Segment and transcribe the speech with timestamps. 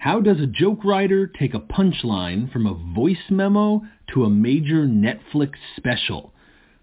[0.00, 3.82] How does a joke writer take a punchline from a voice memo
[4.14, 6.32] to a major Netflix special?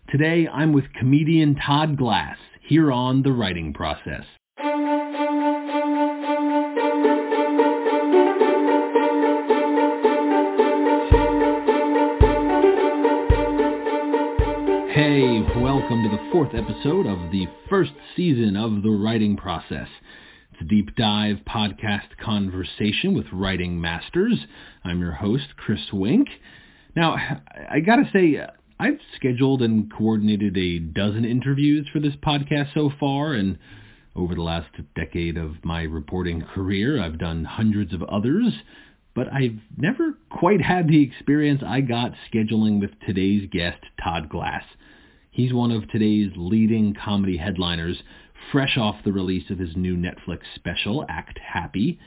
[0.08, 4.24] Today I'm with comedian Todd Glass here on The Writing Process.
[14.93, 19.88] Hey, welcome to the fourth episode of the first season of The Writing Process.
[20.58, 24.40] It's a deep dive podcast conversation with writing masters.
[24.84, 26.30] I'm your host, Chris Wink.
[26.95, 27.16] Now,
[27.70, 28.40] I gotta say,
[28.80, 33.59] I've scheduled and coordinated a dozen interviews for this podcast so far, and
[34.16, 38.52] over the last decade of my reporting career, I've done hundreds of others,
[39.14, 44.64] but I've never quite had the experience I got scheduling with today's guest, Todd Glass.
[45.30, 48.02] He's one of today's leading comedy headliners,
[48.52, 52.00] fresh off the release of his new Netflix special, Act Happy.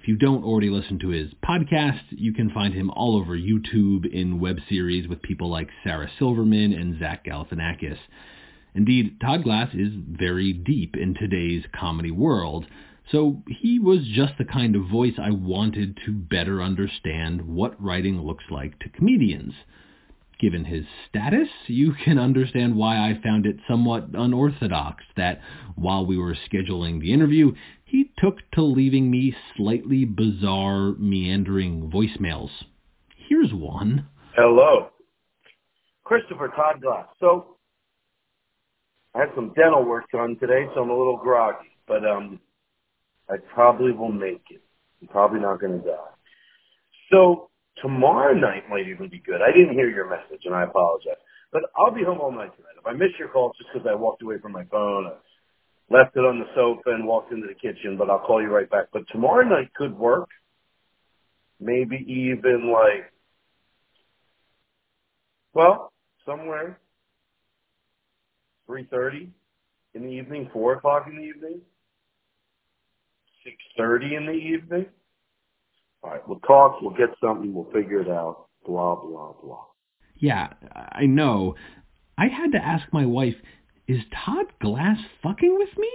[0.00, 4.06] If you don't already listen to his podcast, you can find him all over YouTube
[4.06, 7.98] in web series with people like Sarah Silverman and Zach Galifianakis.
[8.74, 12.66] Indeed, Todd Glass is very deep in today's comedy world,
[13.10, 18.20] so he was just the kind of voice I wanted to better understand what writing
[18.20, 19.54] looks like to comedians.
[20.38, 25.40] Given his status, you can understand why I found it somewhat unorthodox that
[25.76, 27.52] while we were scheduling the interview,
[27.86, 32.50] he took to leaving me slightly bizarre, meandering voicemails.
[33.28, 34.08] Here's one.
[34.34, 34.90] Hello.
[36.04, 37.06] Christopher Todd Glass.
[37.18, 37.56] So,
[39.14, 42.38] I had some dental work done today, so I'm a little groggy, but um,
[43.30, 44.60] I probably will make it.
[45.00, 45.96] I'm probably not going to die.
[47.10, 47.48] So,
[47.82, 49.40] Tomorrow night might even be good.
[49.42, 51.20] I didn't hear your message, and I apologize.
[51.52, 52.76] But I'll be home all night tonight.
[52.78, 55.34] If I miss your call, it's just because I walked away from my phone, I
[55.96, 57.96] left it on the sofa, and walked into the kitchen.
[57.98, 58.86] But I'll call you right back.
[58.92, 60.28] But tomorrow night could work.
[61.60, 63.12] Maybe even like,
[65.54, 65.92] well,
[66.26, 66.80] somewhere
[68.66, 69.30] three thirty
[69.94, 71.60] in the evening, four o'clock in the evening,
[73.44, 74.86] six thirty in the evening.
[76.02, 79.64] All right, we'll talk, we'll get something, we'll figure it out, blah, blah, blah.
[80.18, 81.56] Yeah, I know.
[82.16, 83.34] I had to ask my wife,
[83.88, 85.90] is Todd Glass fucking with me?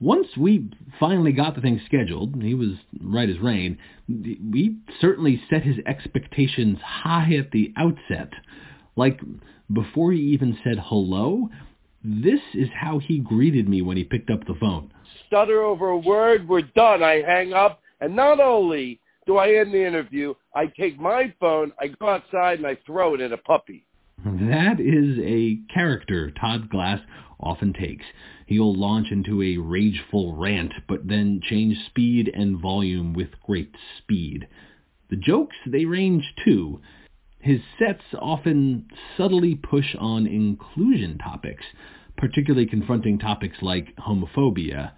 [0.00, 0.68] Once we
[0.98, 3.78] finally got the thing scheduled, he was right as rain,
[4.08, 8.30] we certainly set his expectations high at the outset.
[8.96, 9.20] Like,
[9.72, 11.48] before he even said hello,
[12.02, 14.92] this is how he greeted me when he picked up the phone.
[15.26, 17.02] Stutter over a word, we're done.
[17.02, 21.72] I hang up, and not only do I end the interview, I take my phone,
[21.80, 23.86] I go outside, and I throw it at a puppy.
[24.22, 27.00] That is a character Todd Glass
[27.40, 28.04] often takes.
[28.46, 34.48] He'll launch into a rageful rant, but then change speed and volume with great speed.
[35.08, 36.80] The jokes, they range too.
[37.40, 41.64] His sets often subtly push on inclusion topics,
[42.18, 44.92] particularly confronting topics like homophobia.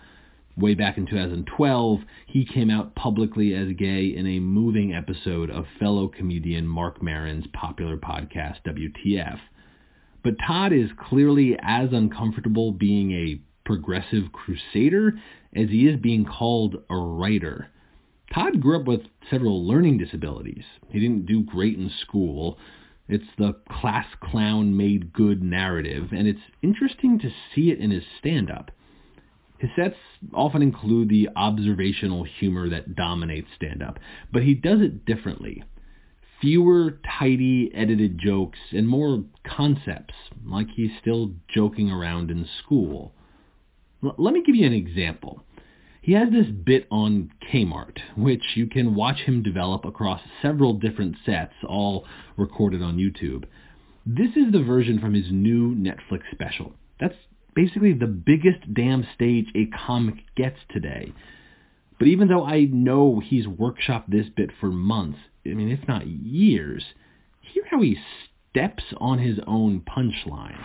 [0.59, 5.67] Way back in 2012, he came out publicly as gay in a moving episode of
[5.79, 9.39] fellow comedian Marc Maron's popular podcast, WTF.
[10.25, 15.19] But Todd is clearly as uncomfortable being a progressive crusader
[15.55, 17.69] as he is being called a writer.
[18.33, 20.65] Todd grew up with several learning disabilities.
[20.89, 22.59] He didn't do great in school.
[23.09, 28.05] It's the class clown made good narrative, and it's interesting to see it in his
[28.19, 28.71] stand-up.
[29.59, 29.97] His sets
[30.35, 33.99] often include the observational humor that dominates stand-up,
[34.33, 35.63] but he does it differently.
[36.41, 40.15] Fewer tidy edited jokes and more concepts,
[40.45, 43.15] like he's still joking around in school.
[44.05, 45.43] L- let me give you an example.
[46.03, 51.17] He has this bit on Kmart, which you can watch him develop across several different
[51.25, 52.05] sets, all
[52.37, 53.45] recorded on YouTube.
[54.05, 56.75] This is the version from his new Netflix special.
[57.01, 57.17] That's
[57.57, 61.13] basically the biggest damn stage a comic gets today.
[61.99, 66.07] But even though I know he's workshopped this bit for months, I mean, if not
[66.07, 66.85] years,
[67.41, 67.97] hear how he
[68.51, 70.61] steps on his own punchline.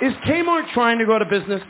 [0.00, 1.60] Is Kmart trying to go out of business?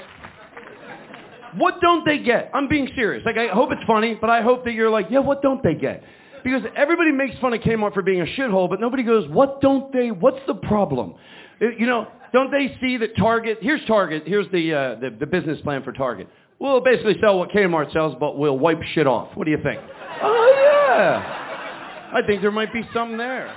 [1.56, 2.50] What don't they get?
[2.52, 3.24] I'm being serious.
[3.24, 5.74] Like, I hope it's funny, but I hope that you're like, yeah, what don't they
[5.74, 6.04] get?
[6.44, 9.90] Because everybody makes fun of Kmart for being a shithole, but nobody goes, what don't
[9.92, 11.14] they, what's the problem?
[11.60, 15.60] You know, don't they see that Target, here's Target, here's the, uh, the, the business
[15.62, 16.28] plan for Target.
[16.58, 19.36] We'll basically sell what Kmart sells, but we'll wipe shit off.
[19.36, 19.80] What do you think?
[20.22, 20.52] oh,
[20.96, 22.10] yeah.
[22.12, 23.54] I think there might be some there.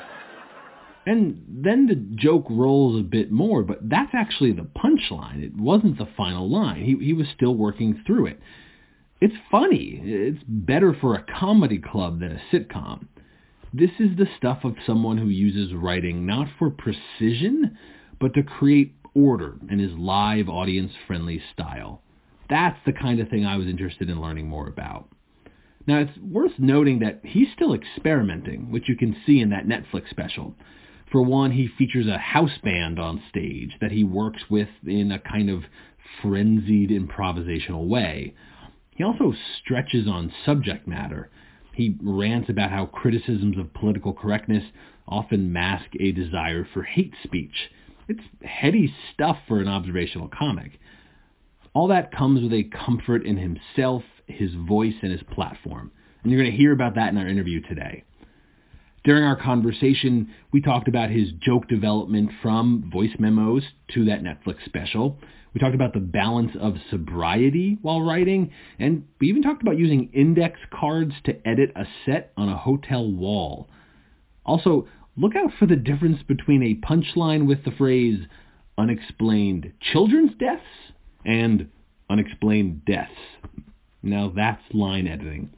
[1.06, 5.44] And then the joke rolls a bit more, but that's actually the punchline.
[5.44, 6.84] It wasn't the final line.
[6.84, 8.40] He, he was still working through it.
[9.20, 10.00] It's funny.
[10.04, 13.08] It's better for a comedy club than a sitcom.
[13.74, 17.78] This is the stuff of someone who uses writing not for precision,
[18.22, 22.02] but to create order in his live, audience-friendly style.
[22.50, 25.10] That's the kind of thing I was interested in learning more about.
[25.88, 30.10] Now, it's worth noting that he's still experimenting, which you can see in that Netflix
[30.10, 30.56] special.
[31.12, 35.20] For one, he features a house band on stage that he works with in a
[35.20, 35.64] kind of
[36.22, 38.36] frenzied improvisational way.
[38.96, 41.30] He also stretches on subject matter.
[41.74, 44.64] He rants about how criticisms of political correctness
[45.08, 47.72] often mask a desire for hate speech.
[48.12, 50.82] It's heady stuff for an observational comic.
[51.74, 55.92] All that comes with a comfort in himself, his voice, and his platform.
[56.22, 58.04] And you're going to hear about that in our interview today.
[59.06, 63.64] During our conversation, we talked about his joke development from voice memos
[63.94, 65.18] to that Netflix special.
[65.54, 70.10] We talked about the balance of sobriety while writing, and we even talked about using
[70.14, 73.70] index cards to edit a set on a hotel wall.
[74.46, 74.88] Also,
[75.22, 78.20] look out for the difference between a punchline with the phrase
[78.78, 80.64] unexplained children's deaths
[81.24, 81.70] and
[82.10, 83.12] unexplained deaths.
[84.02, 85.54] Now that's line editing.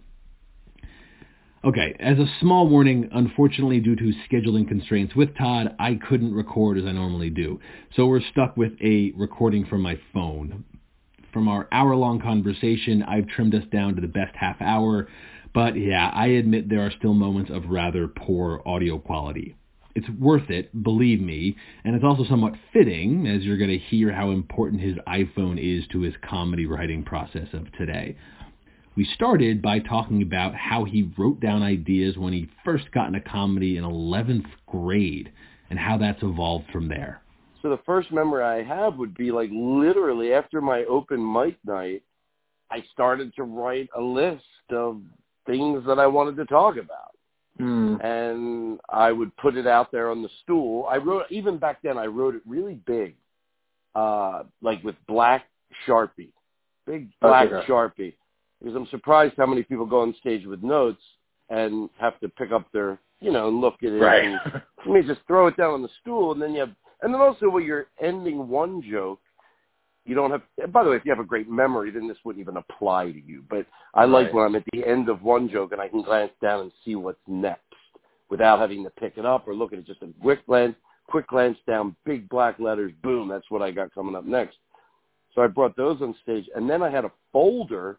[1.64, 6.78] Okay, as a small warning, unfortunately due to scheduling constraints with Todd, I couldn't record
[6.78, 7.62] as I normally do.
[7.96, 10.66] So we're stuck with a recording from my phone.
[11.32, 15.08] From our hour-long conversation, I've trimmed us down to the best half hour,
[15.54, 19.56] but yeah, I admit there are still moments of rather poor audio quality.
[19.96, 24.12] It's worth it, believe me, and it's also somewhat fitting as you're going to hear
[24.12, 28.18] how important his iPhone is to his comedy writing process of today.
[28.96, 33.22] We started by talking about how he wrote down ideas when he first got into
[33.22, 35.32] comedy in 11th grade
[35.70, 37.22] and how that's evolved from there.
[37.62, 42.04] So the first memory I have would be like literally after my open mic night,
[42.70, 45.02] I started to write a list of
[45.46, 47.12] things that I wanted to talk about.
[47.60, 48.04] Mm.
[48.04, 50.88] And I would put it out there on the stool.
[50.90, 53.16] I wrote, even back then, I wrote it really big,
[53.94, 55.46] uh, like with black
[55.88, 56.32] Sharpie,
[56.88, 57.68] big black Okay.
[57.68, 58.14] Sharpie
[58.64, 61.02] because I'm surprised how many people go on stage with notes
[61.50, 64.00] and have to pick up their, you know, and look at it.
[64.00, 64.24] Right.
[64.24, 64.40] And,
[64.86, 67.22] I mean, just throw it down on the stool, and then you have, and then
[67.22, 69.20] also when you're ending one joke,
[70.06, 70.42] you don't have.
[70.72, 73.22] By the way, if you have a great memory, then this wouldn't even apply to
[73.22, 73.44] you.
[73.50, 74.34] But I like Right.
[74.34, 76.96] when I'm at the end of one joke and I can glance down and see
[76.96, 77.62] what's next
[78.30, 79.86] without having to pick it up or look at it.
[79.86, 80.76] Just a quick glance,
[81.08, 83.28] quick glance down, big black letters, boom.
[83.28, 84.58] That's what I got coming up next.
[85.36, 87.98] So I brought those on stage, and then I had a folder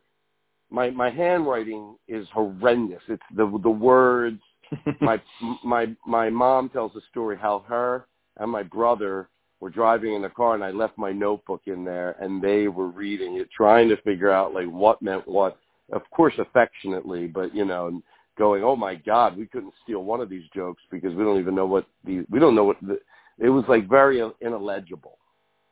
[0.70, 3.02] my my handwriting is horrendous.
[3.08, 4.40] It's the the words.
[5.00, 5.20] my
[5.62, 8.06] my my mom tells a story how her
[8.38, 9.28] and my brother
[9.64, 12.88] were driving in the car, and I left my notebook in there, and they were
[12.88, 15.56] reading it, trying to figure out like what meant what.
[15.90, 18.02] Of course, affectionately, but you know, and
[18.36, 21.54] going, "Oh my God, we couldn't steal one of these jokes because we don't even
[21.54, 23.00] know what the we don't know what the."
[23.38, 25.16] It was like very ineligible,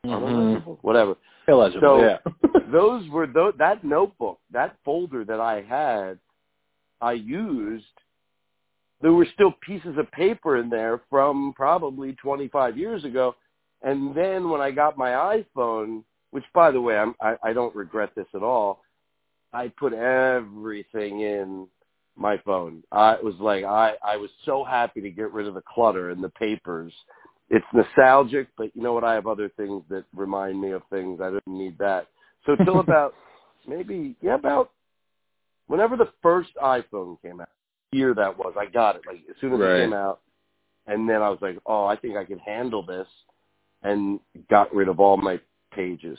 [0.06, 0.79] Mhm.
[0.81, 1.17] Whatever
[1.47, 2.19] Illegible, So, yeah.
[2.73, 6.19] those were those, that notebook, that folder that I had,
[7.03, 7.85] I used.
[9.03, 13.35] There were still pieces of paper in there from probably 25 years ago,
[13.82, 15.11] and then when I got my
[15.56, 18.82] iPhone, which by the way, I'm, I, I don't regret this at all.
[19.52, 21.67] I put everything in
[22.17, 22.82] my phone.
[22.93, 26.11] I it was like I I was so happy to get rid of the clutter
[26.11, 26.92] and the papers.
[27.50, 29.04] It's nostalgic, but you know what?
[29.04, 31.21] I have other things that remind me of things.
[31.21, 32.07] I didn't need that.
[32.47, 33.14] So till about
[33.66, 34.71] maybe yeah about
[35.66, 37.49] whenever the first iPhone came out,
[37.92, 39.80] year that was, I got it like as soon as Right.
[39.80, 40.21] it came out,
[40.87, 43.07] and then I was like, oh, I think I can handle this,
[43.83, 44.21] and
[44.51, 45.41] got rid of all my
[45.75, 46.19] pages.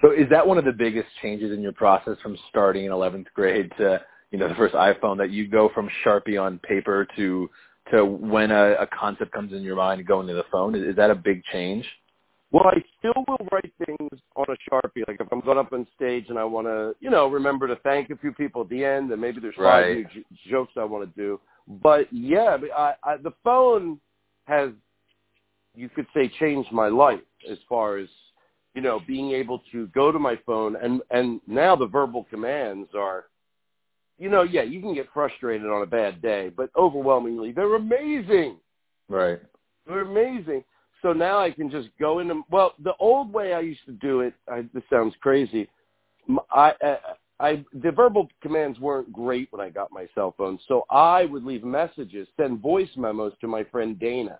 [0.00, 3.26] So is that one of the biggest changes in your process from starting in 11th
[3.34, 7.48] grade to, you know, the first iPhone that you go from Sharpie on paper to
[7.90, 10.74] to when a, a concept comes in your mind going to the phone?
[10.74, 11.84] Is, is that a big change?
[12.52, 15.08] Well, I still will write things on a sharpie.
[15.08, 17.76] Like if I'm going up on stage and I want to, you know, remember to
[17.76, 20.84] thank a few people at the end, and maybe there's five new j- jokes I
[20.84, 21.40] want to do.
[21.82, 23.98] But yeah, I, I, the phone
[24.44, 24.70] has,
[25.74, 28.08] you could say, changed my life as far as,
[28.74, 32.88] you know, being able to go to my phone and and now the verbal commands
[32.96, 33.24] are,
[34.18, 38.56] you know, yeah, you can get frustrated on a bad day, but overwhelmingly they're amazing.
[39.08, 39.40] Right.
[39.86, 40.64] They're amazing.
[41.02, 44.20] So now I can just go into well, the old way I used to do
[44.20, 44.34] it.
[44.48, 45.68] I, this sounds crazy.
[46.52, 46.96] I, I
[47.40, 51.44] I the verbal commands weren't great when I got my cell phone, so I would
[51.44, 54.38] leave messages, send voice memos to my friend Dana.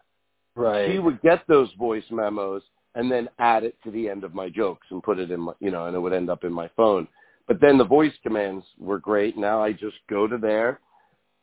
[0.54, 0.90] Right.
[0.90, 2.62] She would get those voice memos
[2.94, 5.52] and then add it to the end of my jokes and put it in my,
[5.60, 7.08] you know, and it would end up in my phone.
[7.48, 9.36] But then the voice commands were great.
[9.36, 10.80] Now I just go to there,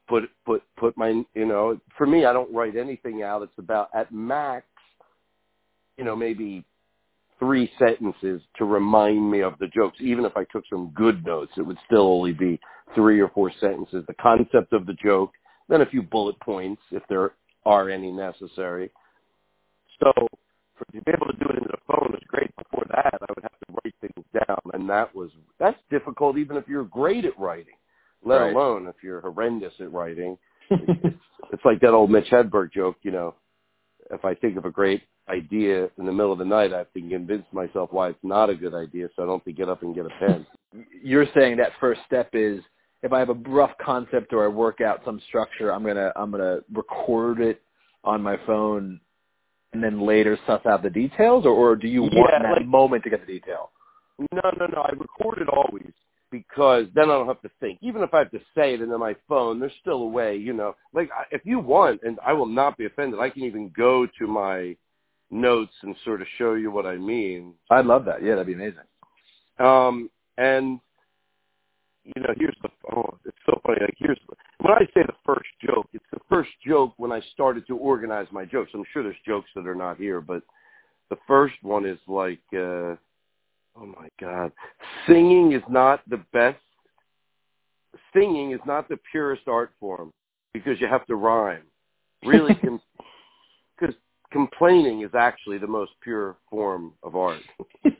[0.08, 3.42] put put put my you know for me I don't write anything out.
[3.42, 4.66] It's about at max,
[5.98, 6.64] you know maybe
[7.40, 9.98] three sentences to remind me of the jokes.
[10.02, 12.60] Even if I took some good notes, it would still only be
[12.94, 14.04] three or four sentences.
[14.08, 15.32] The concept of the joke,
[15.70, 17.32] then a few bullet points if there
[17.66, 18.92] are any necessary.
[20.02, 20.12] So
[20.78, 22.50] for to be able to do it into the phone was great.
[22.56, 25.30] Before that, I would have to write things down, and that was
[25.60, 27.76] that's difficult even if you're great at writing,
[28.24, 28.56] let Right.
[28.56, 30.38] alone if you're horrendous at writing.
[30.70, 31.20] it's,
[31.52, 33.36] it's like that old Mitch Hedberg joke, you know.
[34.12, 36.94] If I think of a great idea in the middle of the night, I have
[36.94, 39.70] to convince myself why it's not a good idea, so I don't have to get
[39.70, 40.48] up and get a pen.
[41.04, 42.62] You're saying that first step is
[43.04, 46.32] if I have a rough concept or I work out some structure, I'm gonna I'm
[46.32, 47.62] gonna record it
[48.04, 49.00] on my phone
[49.74, 52.66] and then later suss out the details, or, or do you want Yeah, that like-
[52.68, 53.72] moment to get the detail?
[54.34, 54.82] No, no, no.
[54.82, 55.92] I record it always
[56.32, 57.80] because then I don't have to think.
[57.82, 60.52] Even if I have to say it into my phone, there's still a way, you
[60.54, 60.76] know.
[60.94, 63.20] Like I- if you want, and I will not be offended.
[63.20, 64.76] I can even go to my
[65.32, 67.54] notes and sort of show you what I mean.
[67.70, 68.22] I'd love that.
[68.24, 68.84] Yeah, that'd be amazing.
[69.60, 70.80] Um, and
[72.04, 73.80] you know, here's the oh, it's so funny.
[73.82, 74.20] Like here's
[74.60, 78.28] when I say the first joke, it's the first joke when I started to organize
[78.32, 78.72] my jokes.
[78.74, 80.44] I'm sure there's jokes that are not here, but
[81.10, 82.96] the first one is like, uh,
[83.76, 84.52] oh my god,
[85.08, 86.60] singing is not the best.
[88.14, 90.12] Singing is not the purest art form
[90.54, 91.64] because you have to rhyme.
[92.26, 92.54] Really,
[93.80, 93.96] because
[94.32, 97.42] complaining is actually the most pure form of art.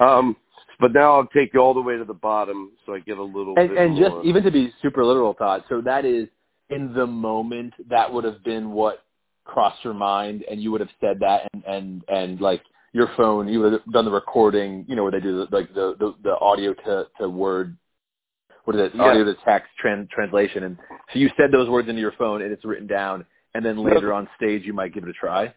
[0.00, 0.36] Um,
[0.80, 3.22] but now I'll take you all the way to the bottom, so I get a
[3.22, 3.54] little.
[3.56, 5.64] and and just even to be super literal, Todd.
[5.68, 6.28] So that is
[6.70, 9.02] in the moment that would have been what
[9.44, 13.48] crossed your mind, and you would have said that, and and and like your phone,
[13.48, 16.14] you would have done the recording, you know, where they do the, like the the,
[16.22, 17.76] the audio to to word,
[18.64, 19.02] what is it, Yeah.
[19.04, 20.78] audio to text tran- translation, and
[21.12, 24.12] so you said those words into your phone, and it's written down, and then later
[24.12, 25.52] on stage you might give it a try.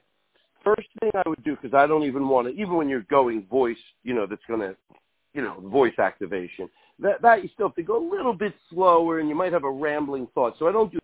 [0.64, 3.46] first thing I would do because I don't even want to, even when you're going
[3.48, 4.76] voice, you know, that's going to,
[5.34, 6.70] you know, voice activation.
[7.00, 9.64] That that you still have to go a little bit slower, and you might have
[9.64, 10.56] a rambling thought.
[10.60, 11.00] So I don't do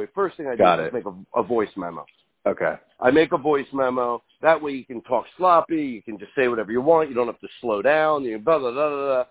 [0.00, 0.10] it.
[0.14, 0.94] First thing I do Got is it.
[0.94, 2.06] make a, a voice memo.
[2.46, 2.74] Okay.
[3.00, 4.22] I make a voice memo.
[4.40, 5.82] That way you can talk sloppy.
[5.82, 7.08] You can just say whatever you want.
[7.08, 8.24] You don't have to slow down.
[8.24, 9.24] You blah, blah, blah, blah, blah.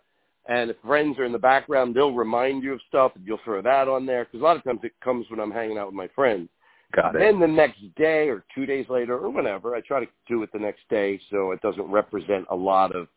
[0.48, 3.62] And if friends are in the background, they'll remind you of stuff, and you'll throw
[3.62, 4.25] that on there.
[4.25, 6.50] Because a lot of times it comes when I'm hanging out with my friends.
[6.96, 7.20] Got it.
[7.20, 10.51] Then the next day or two days later or whenever, I try to do it
[10.51, 13.08] the next day so it doesn't represent a lot of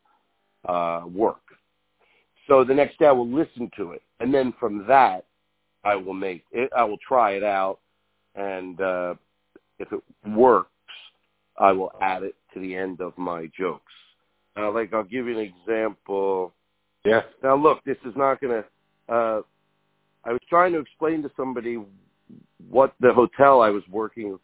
[0.67, 1.41] uh, work.
[2.49, 5.25] So the next day I will listen to it, and then from that
[5.85, 6.71] I will make it.
[6.77, 7.79] I will try it out,
[8.35, 9.15] and uh,
[9.79, 10.71] if it works,
[11.59, 13.93] I will add it to the end of my jokes.
[14.57, 16.55] Uh, like I'll give you an example.
[17.05, 17.23] yeah.
[17.43, 19.15] Now look, this is not going to.
[19.15, 19.43] Uh,
[20.25, 21.79] I was trying to explain to somebody
[22.71, 24.39] what the hotel I was working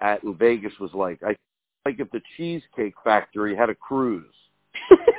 [0.00, 1.22] at in Vegas was like.
[1.22, 1.36] I
[1.84, 4.34] like if the Cheesecake Factory had a cruise,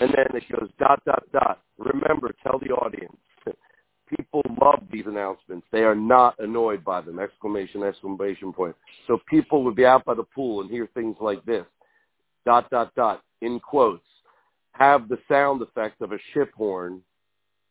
[0.00, 1.60] and then it goes dot dot dot.
[1.78, 3.16] Remember, tell the audience.
[4.18, 5.66] People love these announcements.
[5.72, 7.18] They are not annoyed by them!
[7.18, 7.82] Exclamation!
[7.82, 8.76] Exclamation point.
[9.06, 11.64] So people would be out by the pool and hear things like this.
[12.44, 13.22] Dot dot dot.
[13.40, 14.04] In quotes.
[14.72, 17.00] Have the sound effect of a ship horn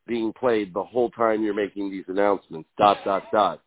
[0.07, 2.67] being played the whole time you're making these announcements.
[2.75, 3.61] Dot dot dot.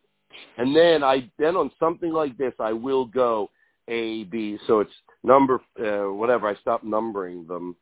[0.57, 3.49] And then I then on something like this I will go
[3.87, 4.57] A B.
[4.67, 4.91] So it's
[5.23, 6.49] number uh, whatever.
[6.49, 7.75] I stop numbering them.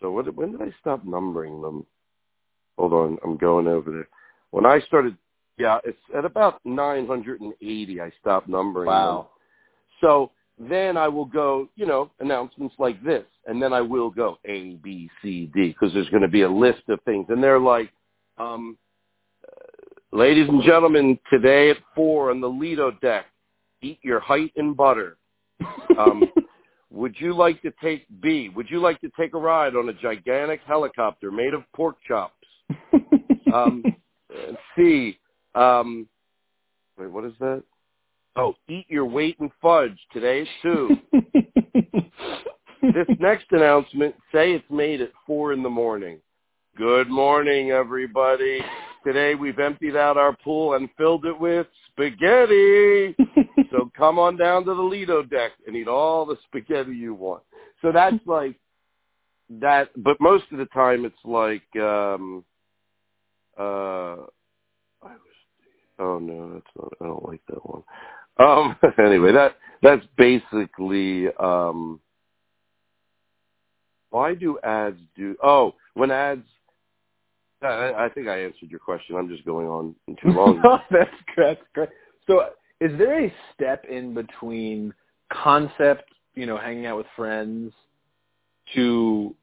[0.00, 1.86] So what, when did I stop numbering them?
[2.78, 4.08] Hold on, I'm going over there.
[4.50, 5.16] When I started,
[5.58, 8.00] yeah, it's at about 980.
[8.00, 8.96] I stopped numbering them.
[8.96, 9.30] Wow.
[10.00, 14.38] So then I will go, you know, announcements like this, and then I will go
[14.44, 17.60] A, B, C, D, because there's going to be a list of things, and they're
[17.60, 17.90] like,
[18.38, 18.76] um,
[19.46, 23.26] uh, ladies and gentlemen, today at four on the Lido deck,
[23.82, 25.16] eat your height in butter.
[25.98, 26.30] Um,
[26.90, 28.50] would you like to take B?
[28.54, 32.34] Would you like to take a ride on a gigantic helicopter made of pork chops?
[33.52, 33.82] Um,
[34.76, 35.18] C,
[35.56, 36.06] um,
[36.96, 37.64] wait, what is that?
[38.36, 39.98] Oh, eat your weight in fudge.
[40.12, 40.96] Today's two.
[42.82, 46.20] this next announcement, say it's made at four in the morning.
[46.76, 48.60] Good morning, everybody.
[49.04, 53.16] Today we've emptied out our pool and filled it with spaghetti.
[53.70, 57.42] so come on down to the Lido deck and eat all the spaghetti you want.
[57.82, 58.56] So that's like
[59.60, 62.44] that, but most of the time it's like, um,
[63.58, 64.26] uh,
[65.02, 65.20] I was,
[65.98, 67.82] oh no, that's not, I don't like that one.
[68.38, 72.00] Um, anyway, that, that's basically, um,
[74.10, 75.36] Why do ads do?
[75.42, 76.46] Oh, when ads.
[77.62, 79.16] I, I think I answered your question.
[79.16, 80.62] I'm just going on too long.
[80.90, 81.90] that's that's great.
[82.26, 82.50] So,
[82.80, 84.94] is there a step in between
[85.32, 87.72] concept, you know, hanging out with friends,
[88.74, 89.34] to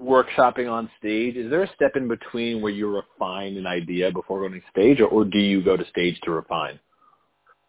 [0.00, 1.36] workshopping on stage?
[1.36, 5.00] Is there a step in between where you refine an idea before going to stage,
[5.00, 6.78] or, or do you go to stage to refine?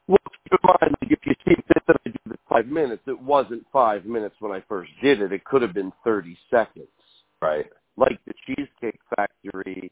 [0.07, 3.19] Well, keep in mind, if you see this that I did in five minutes, it
[3.19, 5.31] wasn't five minutes when I first did it.
[5.31, 6.87] It could have been 30 seconds.
[7.41, 7.65] Right.
[7.97, 9.91] Like the Cheesecake Factory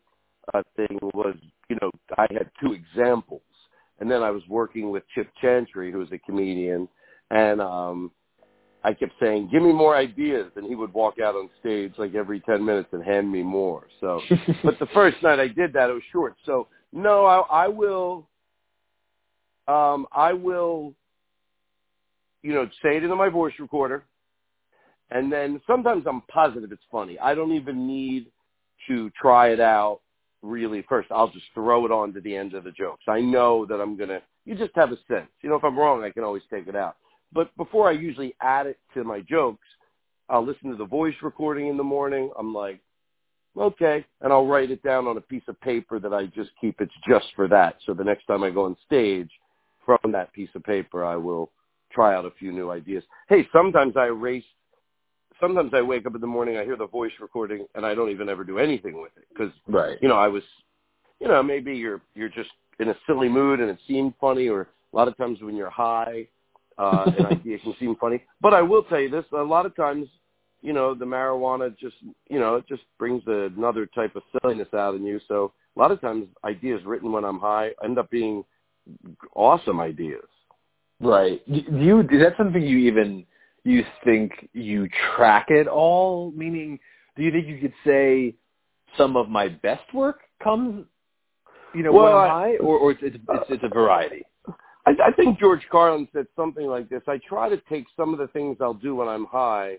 [0.54, 1.36] uh, thing was,
[1.70, 3.42] you know, I had two examples.
[4.02, 6.90] And then I was working with Chip Chantry, who's a comedian,
[7.30, 8.12] and um
[8.84, 12.16] I kept saying, "Give me more ideas," and he would walk out on stage like
[12.16, 13.88] every ten minutes and hand me more.
[14.00, 14.20] So,
[14.64, 16.36] but the first night I did that, it was short.
[16.46, 18.28] So, no, I, I will,
[19.68, 20.96] um, I will,
[22.42, 24.04] you know, say it into my voice recorder,
[25.12, 27.20] and then sometimes I'm positive it's funny.
[27.20, 28.32] I don't even need
[28.88, 30.02] to try it out
[30.42, 31.12] really first.
[31.12, 33.04] I'll just throw it on to the end of the jokes.
[33.08, 34.22] I know that I'm gonna.
[34.46, 35.30] You just have a sense.
[35.42, 36.98] You know, if I'm wrong, I can always take it out.
[37.34, 39.68] But before I usually add it to my jokes,
[40.30, 42.32] I'll listen to the voice recording in the morning.
[42.38, 42.80] I'm like,
[43.58, 46.82] okay, and I'll write it down on a piece of paper that I just keep.
[46.82, 47.76] It's just for that.
[47.86, 49.30] So the next time I go on stage,
[49.86, 51.52] from that piece of paper, I will
[51.92, 53.04] try out a few new ideas.
[53.30, 54.44] Hey, sometimes I erase.
[55.42, 58.12] Sometimes I wake up in the morning, I hear the voice recording, and I don't
[58.12, 59.98] even ever do anything with it because, right.
[60.02, 60.44] you know, I was,
[61.20, 64.62] you know, maybe you're you're just in a silly mood and it seemed funny, or
[64.94, 66.28] a lot of times when you're high,
[66.78, 68.24] uh, an idea can seem funny.
[68.40, 70.08] But I will tell you this: a lot of times,
[70.62, 71.96] you know, the marijuana just,
[72.30, 75.20] you know, it just brings another type of silliness out in you.
[75.28, 78.44] So a lot of times, ideas written when I'm high end up being
[79.36, 80.26] awesome ideas.
[81.00, 81.42] Right.
[81.52, 83.26] Do you is that something you even
[83.64, 86.32] you think you track it all?
[86.32, 86.80] Meaning,
[87.16, 88.36] do you think you could say
[88.98, 90.86] some of my best work comes,
[91.74, 94.24] you know, well, when I'm high, or, or it's, it's it's it's a variety?
[94.86, 97.02] I, I think George Carlin said something like this.
[97.08, 99.78] I try to take some of the things I'll do when I'm high.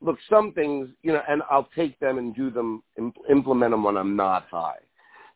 [0.00, 2.82] Look, some things, you know, and I'll take them and do them,
[3.30, 4.78] implement them when I'm not high.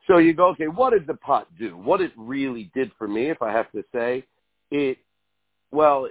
[0.06, 1.76] So you go, okay, what did the pot do?
[1.76, 4.24] What it really did for me, if I have to say,
[4.70, 4.98] it,
[5.70, 6.08] well,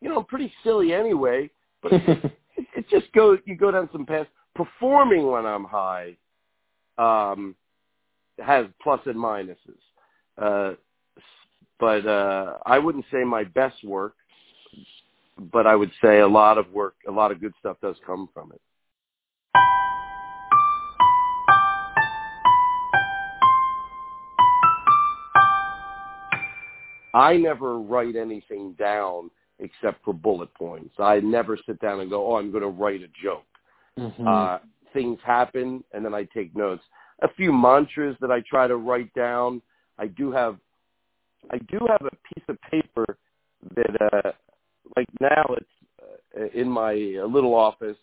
[0.00, 1.50] you know, pretty silly anyway,
[1.82, 2.32] but it,
[2.76, 4.28] it just goes, you go down some paths.
[4.54, 6.16] Performing when I'm high
[6.96, 7.54] um,
[8.38, 9.56] has plus and minuses.
[10.38, 10.74] Uh,
[11.78, 14.14] but uh, I wouldn't say my best work,
[15.52, 18.28] but I would say a lot of work, a lot of good stuff does come
[18.32, 18.60] from it.
[27.12, 30.94] I never write anything down except for bullet points.
[30.98, 33.44] I never sit down and go, "Oh, I'm going to write a joke."
[33.98, 34.26] Mm-hmm.
[34.26, 34.58] Uh,
[34.92, 36.82] things happen, and then I take notes.
[37.22, 39.62] A few mantras that I try to write down.
[39.98, 40.58] I do have
[41.50, 43.18] I do have a piece of paper
[43.74, 44.32] that, uh,
[44.96, 45.66] like now it's
[46.38, 47.96] uh, in my little office,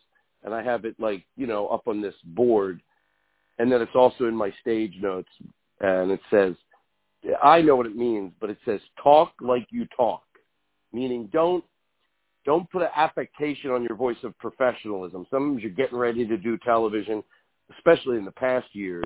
[0.43, 2.81] and I have it like you know up on this board,
[3.59, 5.29] and then it's also in my stage notes,
[5.79, 6.55] and it says,
[7.41, 10.23] I know what it means, but it says talk like you talk,
[10.93, 11.63] meaning don't
[12.45, 15.25] don't put an affectation on your voice of professionalism.
[15.29, 17.23] Sometimes you're getting ready to do television,
[17.77, 19.05] especially in the past years,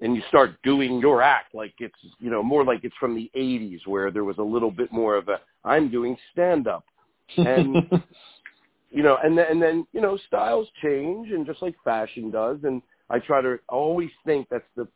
[0.00, 3.30] and you start doing your act like it's you know more like it's from the
[3.36, 6.84] 80s where there was a little bit more of a I'm doing stand up
[7.36, 7.76] and
[8.90, 12.58] you know and then and then you know styles change and just like fashion does
[12.64, 14.88] and I try to always think that's the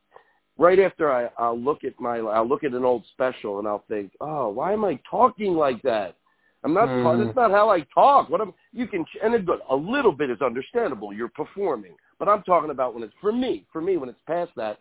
[0.58, 3.84] right after I I'll look at my I'll look at an old special and I'll
[3.88, 6.16] think oh why am I talking like that
[6.64, 7.24] I'm not mm.
[7.24, 10.42] that's not how I talk what I'm you can and good a little bit is
[10.42, 14.20] understandable you're performing but I'm talking about when it's for me for me when it's
[14.26, 14.80] past that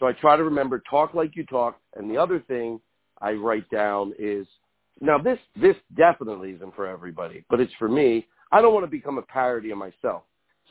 [0.00, 1.78] so I try to remember talk like you talk.
[1.94, 2.80] And the other thing
[3.20, 4.46] I write down is
[5.00, 8.26] now this this definitely isn't for everybody, but it's for me.
[8.50, 10.22] I don't want to become a parody of myself.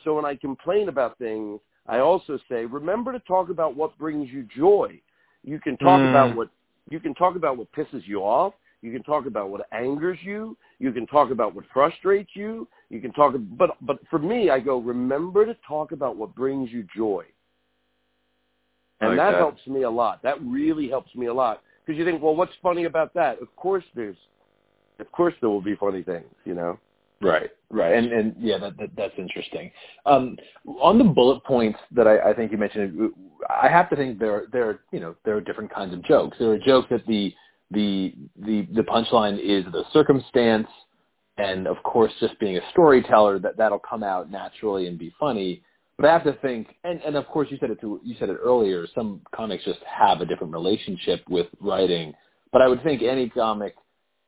[0.04, 4.30] So when I complain about things, I also say, remember to talk about what brings
[4.30, 5.00] you joy.
[5.42, 6.10] You can talk Mm.
[6.10, 6.50] about what
[6.90, 8.54] you can talk about what pisses you off.
[8.82, 10.56] You can talk about what angers you.
[10.78, 12.66] You can talk about what frustrates you.
[12.88, 16.70] You can talk, but but for me, I go remember to talk about what brings
[16.72, 17.24] you joy.
[19.00, 19.38] And Like that, that.
[19.38, 20.22] helps me a lot.
[20.22, 23.40] That really helps me a lot because you think, well, what's funny about that?
[23.40, 24.16] Of course, there's,
[24.98, 26.78] of course, there will be funny things, you know.
[27.22, 29.70] Right, right, and and yeah, that, that that's interesting.
[30.06, 30.36] Um,
[30.80, 33.12] on the bullet points that I, I think you mentioned,
[33.48, 36.36] I have to think there there are, you know there are different kinds of jokes.
[36.38, 37.34] There are jokes that the
[37.70, 40.68] the the the punchline is the circumstance
[41.40, 45.62] and of course, just being a storyteller, that that'll come out naturally and be funny.
[45.96, 48.30] But I have to think, and, and of course, you said it to, you said
[48.30, 48.86] it earlier.
[48.94, 52.14] Some comics just have a different relationship with writing,
[52.52, 53.74] but I would think any comic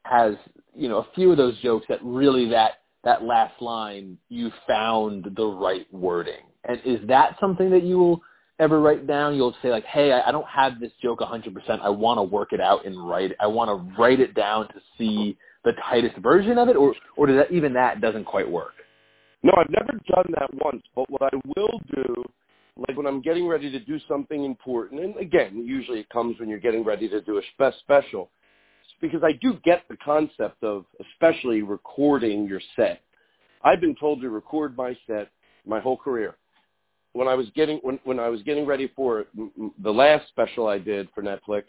[0.05, 0.35] has,
[0.75, 5.27] you know, a few of those jokes that really that that last line you found
[5.37, 6.43] the right wording.
[6.65, 8.23] And is that something that you will
[8.59, 9.35] ever write down?
[9.35, 11.81] You'll say like, hey, I, don't have this joke 100%.
[11.81, 13.33] I want to work it out and write.
[13.33, 13.37] It.
[13.41, 17.27] I want to write it down to see the tightest version of it, or or
[17.27, 18.73] does that even that doesn't quite work?
[19.43, 20.83] No, I've never done that once.
[20.95, 22.25] But what I will do,
[22.77, 26.49] like when I'm getting ready to do something important, and again, usually it comes when
[26.49, 27.43] you're getting ready to do a
[27.85, 28.31] special,
[29.01, 33.01] because I do get the concept of especially recording your set.
[33.65, 35.31] I've been told to record my set
[35.67, 36.37] my whole career.
[37.13, 39.27] When I was getting when when I was getting ready for
[39.83, 41.65] the last special I did for Netflix,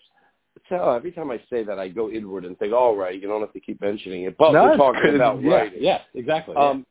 [0.70, 3.42] tell every time I say that I go inward and think, all right, you don't
[3.42, 5.80] have to keep mentioning it, but no, we're talking about yeah, writing.
[5.82, 6.56] Yeah, exactly.
[6.56, 6.86] Um,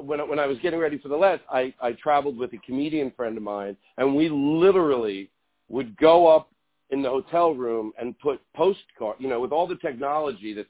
[0.00, 3.12] when when I was getting ready for the last, I I traveled with a comedian
[3.16, 5.30] friend of mine, and we literally
[5.68, 6.50] would go up
[6.90, 10.68] in the hotel room and put postcard, you know, with all the technology that's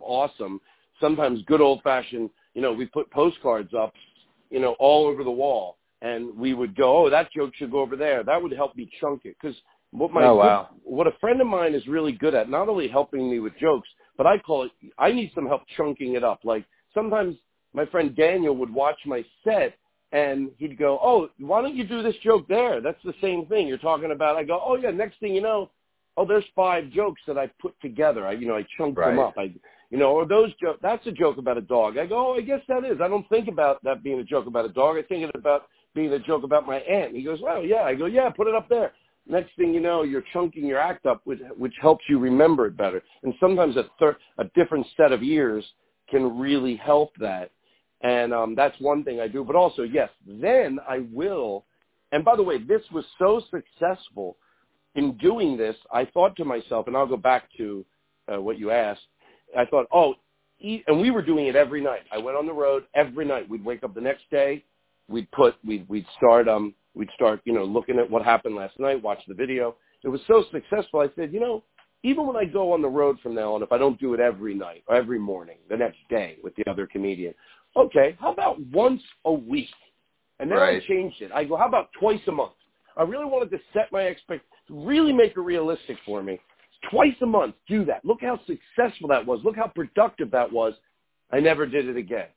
[0.00, 0.60] awesome.
[1.00, 3.92] Sometimes good old fashioned, you know, we put postcards up,
[4.50, 7.80] you know, all over the wall, and we would go, oh, that joke should go
[7.80, 8.22] over there.
[8.22, 9.56] That would help me chunk it because
[9.90, 10.68] what my oh, wow.
[10.84, 13.88] what a friend of mine is really good at, not only helping me with jokes,
[14.16, 16.40] but I call it I need some help chunking it up.
[16.44, 17.36] Like sometimes
[17.72, 19.74] my friend Daniel would watch my set
[20.12, 22.80] and he'd go, "Oh, why don't you do this joke there?
[22.80, 25.70] That's the same thing you're talking about." I go, "Oh yeah." Next thing you know,
[26.16, 28.26] oh, there's five jokes that I put together.
[28.26, 29.10] I, you know, I chunked right.
[29.10, 29.34] them up.
[29.36, 29.52] I,
[29.90, 30.78] you know, or those jokes.
[30.82, 31.98] That's a joke about a dog.
[31.98, 34.46] I go, "Oh, I guess that is." I don't think about that being a joke
[34.46, 34.96] about a dog.
[34.96, 37.14] I think it about being a joke about my aunt.
[37.14, 38.92] He goes, "Well, yeah." I go, "Yeah, put it up there."
[39.28, 42.76] Next thing you know, you're chunking your act up, which, which helps you remember it
[42.76, 43.02] better.
[43.24, 45.64] And sometimes a, thir- a different set of ears
[46.08, 47.50] can really help that.
[48.02, 49.44] And um, that's one thing I do.
[49.44, 51.64] But also, yes, then I will.
[52.12, 54.36] And by the way, this was so successful
[54.94, 55.76] in doing this.
[55.92, 57.84] I thought to myself, and I'll go back to
[58.32, 59.06] uh, what you asked.
[59.56, 60.14] I thought, oh,
[60.60, 62.02] e-, and we were doing it every night.
[62.12, 63.48] I went on the road every night.
[63.48, 64.64] We'd wake up the next day.
[65.08, 68.80] We'd put, we'd, we'd start um, We'd start, you know, looking at what happened last
[68.80, 69.76] night, watch the video.
[70.02, 71.00] It was so successful.
[71.00, 71.62] I said, you know,
[72.02, 74.20] even when I go on the road from now on, if I don't do it
[74.20, 77.34] every night or every morning, the next day with the other comedian,
[77.76, 79.68] okay, how about once a week?
[80.38, 80.82] And then right.
[80.82, 81.30] I changed it.
[81.32, 82.52] I go, how about twice a month?
[82.96, 86.38] I really wanted to set my expect, really make it realistic for me.
[86.90, 88.04] Twice a month, do that.
[88.04, 89.40] Look how successful that was.
[89.44, 90.74] Look how productive that was.
[91.32, 92.28] I never did it again.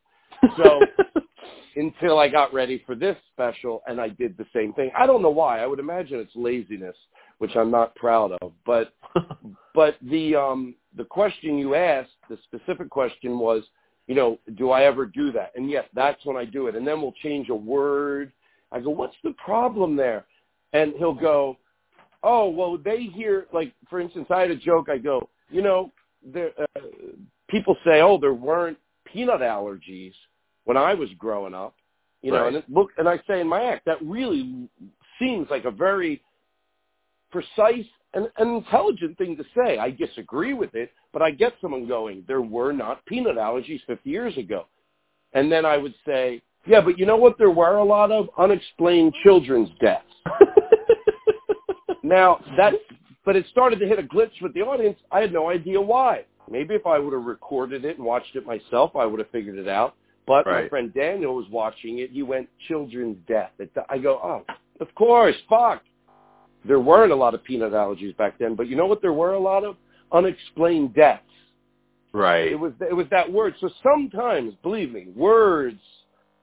[0.57, 0.79] So
[1.75, 4.91] until I got ready for this special and I did the same thing.
[4.97, 5.59] I don't know why.
[5.59, 6.95] I would imagine it's laziness,
[7.37, 8.51] which I'm not proud of.
[8.65, 8.93] But
[9.73, 13.63] but the um the question you asked, the specific question was,
[14.09, 15.51] you know, do I ever do that?
[15.55, 16.75] And yes, that's when I do it.
[16.75, 18.31] And then we'll change a word.
[18.71, 20.25] I go, what's the problem there?
[20.73, 21.57] And he'll go,
[22.23, 24.89] oh, well, they hear, like, for instance, I had a joke.
[24.89, 25.91] I go, you know,
[26.25, 26.79] there, uh,
[27.49, 30.13] people say, oh, there weren't peanut allergies
[30.63, 31.75] when I was growing up,
[32.23, 32.47] you know, right.
[32.47, 34.67] and it, look, and I say in my act that really
[35.19, 36.23] seems like a very
[37.31, 39.77] precise and, and intelligent thing to say.
[39.77, 44.09] I disagree with it, but I get someone going, there were not peanut allergies 50
[44.09, 44.65] years ago.
[45.33, 47.37] And then I would say, yeah, but you know what?
[47.37, 50.05] There were a lot of unexplained children's deaths.
[52.03, 52.73] now that,
[53.25, 54.99] but it started to hit a glitch with the audience.
[55.11, 56.25] I had no idea why.
[56.49, 59.57] Maybe if I would have recorded it and watched it myself, I would have figured
[59.57, 59.95] it out.
[60.25, 60.63] But right.
[60.63, 62.11] my friend Daniel was watching it.
[62.11, 63.51] He went, children's death.
[63.89, 65.81] I go, oh, of course, fuck.
[66.65, 69.01] There weren't a lot of peanut allergies back then, but you know what?
[69.01, 69.75] There were a lot of
[70.11, 71.23] unexplained deaths.
[72.11, 72.51] Right.
[72.51, 73.53] It was it was that word.
[73.61, 75.79] So sometimes, believe me, words.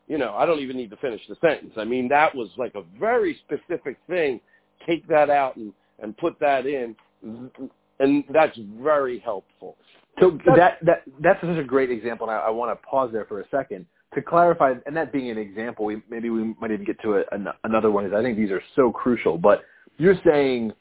[0.07, 1.73] You know, I don't even need to finish the sentence.
[1.77, 4.41] I mean, that was like a very specific thing.
[4.87, 6.95] Take that out and and put that in,
[7.99, 9.77] and that's very helpful.
[10.21, 13.25] So that that that's such a great example, and I, I want to pause there
[13.25, 14.75] for a second to clarify.
[14.87, 17.91] And that being an example, we, maybe we might even get to a, an, another
[17.91, 18.07] one.
[18.07, 19.37] Is I think these are so crucial.
[19.37, 19.63] But
[19.99, 20.73] you're saying,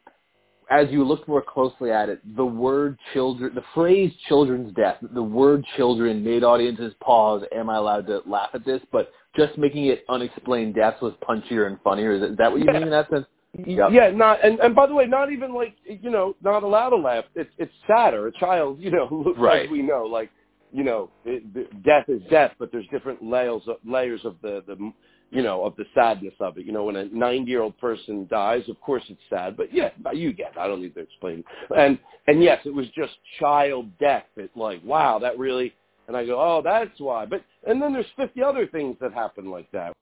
[0.69, 5.21] as you look more closely at it, the word children, the phrase "children's death," the
[5.21, 7.43] word "children" made audiences pause.
[7.55, 8.81] Am I allowed to laugh at this?
[8.91, 12.13] But just making it unexplained deaths was punchier and funnier.
[12.13, 12.73] Is, is that what you yeah.
[12.73, 13.25] mean in that sense?
[13.65, 13.91] Yep.
[13.91, 16.97] Yeah, not and and by the way, not even like you know, not allowed to
[16.97, 17.25] laugh.
[17.35, 18.27] It's it's sadder.
[18.27, 19.65] A child, you know, right.
[19.65, 20.29] as we know, like
[20.71, 24.63] you know, it, the, death is death, but there's different layers of, layers of the
[24.67, 24.91] the
[25.31, 26.65] you know of the sadness of it.
[26.65, 29.89] You know, when a 90 year old person dies, of course it's sad, but yeah,
[30.13, 30.51] you get.
[30.51, 30.57] It.
[30.57, 31.43] I don't need to explain.
[31.75, 34.25] And and yes, it was just child death.
[34.37, 35.73] It like wow, that really
[36.07, 37.25] And I go, oh, that's why.
[37.25, 39.93] But and then there's 50 other things that happen like that.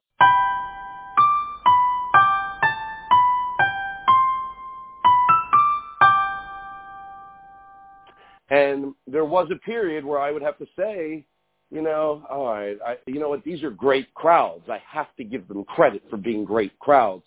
[8.54, 11.26] And there was a period where I would have to say,
[11.72, 14.70] you know, all right, I, you know what, these are great crowds.
[14.70, 17.24] I have to give them credit for being great crowds.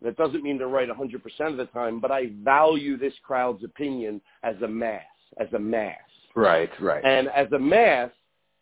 [0.00, 4.22] That doesn't mean they're right 100% of the time, but I value this crowd's opinion
[4.42, 5.02] as a mass,
[5.38, 5.98] as a mass.
[6.34, 7.04] Right, right.
[7.04, 8.10] And as a mass,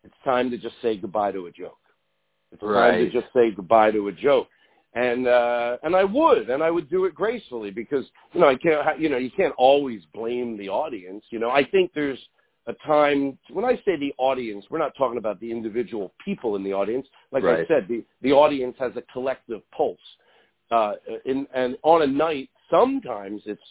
[0.03, 1.79] it's time to just say goodbye to a joke.
[2.51, 2.91] It's right.
[2.91, 4.49] time to just say goodbye to a joke.
[4.95, 8.57] And uh and I would, and I would do it gracefully because you know I
[8.57, 11.25] can't you know you can't always blame the audience.
[11.31, 12.19] You know I think there's
[12.67, 16.63] a time when I say the audience, we're not talking about the individual people in
[16.63, 17.07] the audience.
[17.33, 17.61] Like Right.
[17.61, 19.99] I said, the the audience has a collective pulse.
[20.71, 23.63] Uh, in, and on a night, sometimes it's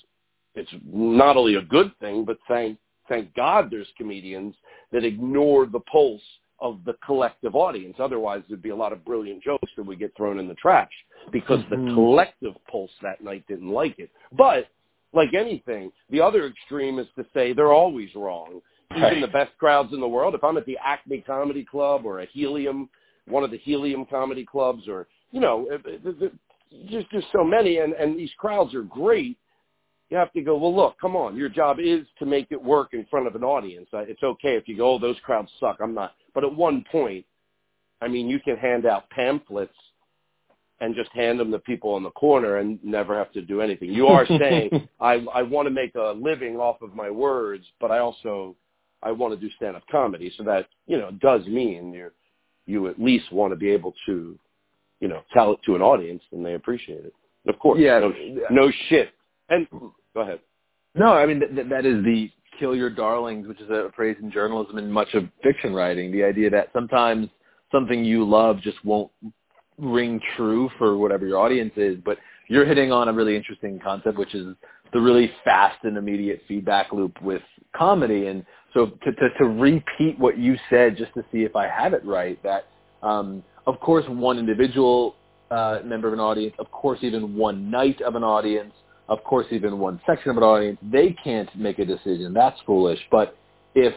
[0.56, 2.78] it's not only a good thing, but thank
[3.08, 4.56] thank God there's comedians
[4.92, 6.22] that ignore the pulse
[6.62, 7.96] of the collective audience.
[8.00, 10.92] Otherwise, there'd be a lot of brilliant jokes that would get thrown in the trash
[11.32, 11.94] because the Mhm.
[11.94, 14.10] collective pulse that night didn't like it.
[14.32, 14.68] But
[15.14, 18.62] like anything, the other extreme is to say they're always wrong.
[18.96, 20.34] Even the best crowds in the world.
[20.34, 22.90] If I'm at the Acme Comedy Club or a Helium,
[23.28, 25.68] one of the Helium comedy clubs, or you know,
[26.88, 29.38] just there's so many, and and these crowds are great.
[30.10, 30.58] You have to go.
[30.58, 31.36] Well, look, come on.
[31.36, 33.88] Your job is to make it work in front of an audience.
[33.94, 35.78] Uh, It's okay if you go, oh, those crowds suck.
[35.82, 36.14] I'm not.
[36.34, 37.26] But at one point,
[38.02, 39.74] I mean, you can hand out pamphlets
[40.82, 43.94] and just hand them to people in the corner and never have to do anything.
[43.94, 47.92] You are saying, I, I want to make a living off of my words, but
[47.92, 48.56] I also,
[49.04, 50.32] I want to do stand-up comedy.
[50.38, 52.12] So that, you know, does mean you
[52.66, 54.38] you at least want to be able to,
[55.00, 57.14] you know, tell it to an audience and they appreciate it.
[57.48, 57.80] Of course.
[57.82, 58.00] Yeah.
[58.00, 58.14] No,
[58.52, 59.10] no shit.
[59.50, 59.68] And
[60.14, 60.40] go ahead.
[60.96, 64.32] No, I mean th- that is the kill your darlings, which is a phrase in
[64.32, 66.12] journalism and much of fiction writing.
[66.12, 67.30] The idea that sometimes
[67.72, 69.12] something you love just won't
[69.78, 72.18] ring true for whatever your audience is, but
[72.50, 74.56] you're hitting on a really interesting concept, which is
[74.92, 77.42] the really fast and immediate feedback loop with
[77.76, 78.28] comedy.
[78.28, 81.94] And so to, to, to repeat what you said, just to see if I have
[81.94, 82.66] it right, that
[83.04, 85.16] um, of course one individual
[85.52, 88.74] uh, member of an audience, of course even one night of an audience,
[89.10, 92.34] of course even one section of an audience, they can't make a decision.
[92.34, 93.00] That's foolish.
[93.12, 93.36] But
[93.76, 93.94] if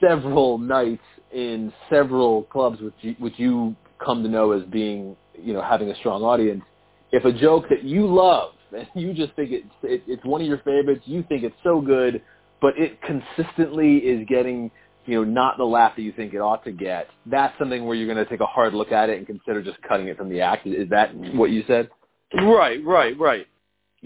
[0.00, 5.52] several nights in several clubs, which you, which you come to know as being, you
[5.52, 6.62] know, having a strong audience,
[7.12, 10.46] if a joke that you love and you just think it's it, it's one of
[10.46, 12.22] your favorites, you think it's so good,
[12.60, 14.70] but it consistently is getting,
[15.06, 17.08] you know, not the laugh that you think it ought to get.
[17.26, 19.80] That's something where you're going to take a hard look at it and consider just
[19.82, 20.66] cutting it from the act.
[20.66, 21.88] Is that what you said?
[22.34, 23.46] Right, right, right.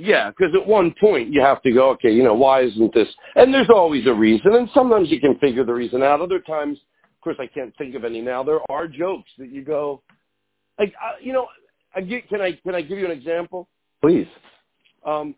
[0.00, 3.08] Yeah, because at one point you have to go, okay, you know, why isn't this?
[3.34, 6.20] And there's always a reason, and sometimes you can figure the reason out.
[6.20, 8.44] Other times, of course, I can't think of any now.
[8.44, 10.00] There are jokes that you go,
[10.78, 11.48] like, uh, you know,
[11.96, 13.68] I get, can I can I give you an example?
[14.00, 14.28] Please.
[15.04, 15.34] Um,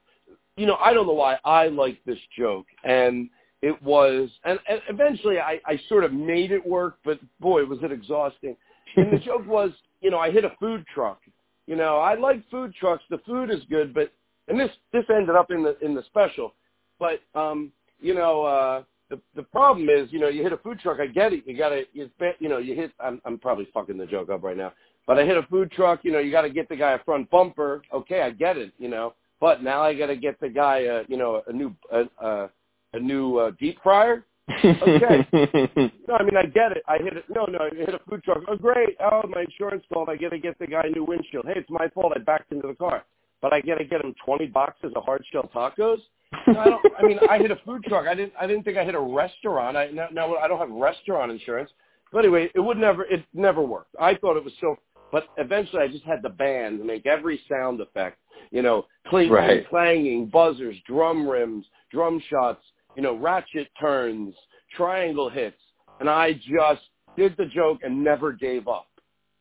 [0.58, 3.30] you know, I don't know why I like this joke, and
[3.62, 7.78] it was, and, and eventually I, I sort of made it work, but boy, was
[7.82, 8.56] it exhausting.
[8.96, 9.70] And the joke was,
[10.02, 11.20] you know, I hit a food truck.
[11.66, 13.04] You know, I like food trucks.
[13.08, 14.12] The food is good, but
[14.50, 16.54] and this this ended up in the in the special,
[16.98, 20.80] but um, you know, uh, the the problem is, you know, you hit a food
[20.80, 20.98] truck.
[21.00, 21.44] I get it.
[21.46, 22.92] You gotta, you, you know, you hit.
[23.00, 24.72] I'm I'm probably fucking the joke up right now,
[25.06, 26.00] but I hit a food truck.
[26.02, 27.82] You know, you got to get the guy a front bumper.
[27.92, 28.72] Okay, I get it.
[28.78, 31.74] You know, but now I got to get the guy, uh, you know, a new
[31.92, 32.50] a, a,
[32.94, 34.24] a new uh, deep fryer.
[34.64, 35.26] Okay.
[36.08, 36.82] No, I mean I get it.
[36.88, 37.24] I hit it.
[37.28, 38.38] No, no, I hit a food truck.
[38.48, 38.96] Oh, great.
[39.00, 40.08] Oh, my insurance called.
[40.08, 41.46] I got to get the guy a new windshield.
[41.46, 42.12] Hey, it's my fault.
[42.16, 43.04] I backed into the car,
[43.42, 45.98] but I got to get him twenty boxes of hard shell tacos.
[46.46, 48.06] No, I, don't, I mean, I hit a food truck.
[48.06, 48.32] I didn't.
[48.40, 49.76] I didn't think I hit a restaurant.
[49.76, 51.70] I now, now I don't have restaurant insurance.
[52.12, 53.04] But anyway, it would never.
[53.04, 53.94] It never worked.
[54.00, 54.76] I thought it was so.
[55.12, 58.18] But eventually, I just had the band to make every sound effect.
[58.52, 59.68] You know, clinking, Right.
[59.68, 62.62] clanging, buzzers, drum rims, drum shots.
[62.96, 64.34] You know, ratchet turns,
[64.76, 65.56] triangle hits,
[66.00, 66.82] and I just
[67.16, 68.86] did the joke and never gave up.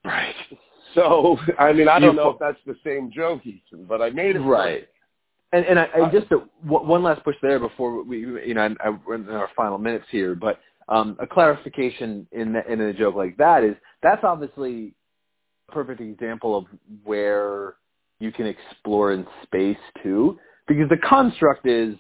[0.06, 0.34] right.
[0.96, 4.36] So, I mean, I don't know if that's the same joke, Ethan, but I made
[4.36, 4.40] it.
[4.40, 4.88] Right.
[5.52, 6.28] And and I, I Uh, just
[6.62, 9.78] one one last push there before we you know I, I, we're in our final
[9.78, 14.24] minutes here, but um, a clarification in the, in a joke like that is that's
[14.24, 14.94] obviously
[15.68, 16.66] a perfect example of
[17.04, 17.76] where
[18.20, 21.96] you can explore in space too, because the construct is